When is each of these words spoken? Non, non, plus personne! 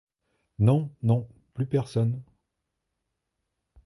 Non, 0.57 0.89
non, 1.03 1.27
plus 1.53 1.67
personne! 1.67 2.23